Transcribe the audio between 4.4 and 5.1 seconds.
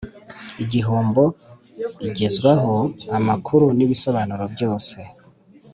byose